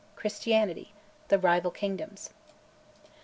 CHRISTIANITY 0.15 0.93
THE 1.27 1.37
RIVAL 1.37 1.69
KINGDOMS. 1.69 2.31